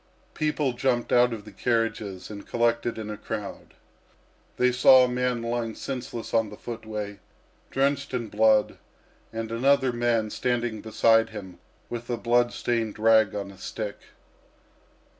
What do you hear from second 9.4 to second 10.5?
another man